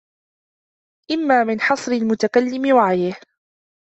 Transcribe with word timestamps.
إمَّا 1.11 1.43
مِنْ 1.43 1.61
حَصْرِ 1.61 1.91
الْمُتَكَلِّمِ 1.91 2.75
وَعِيِّهِ 2.75 3.15